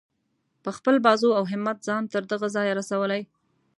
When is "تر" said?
2.13-2.23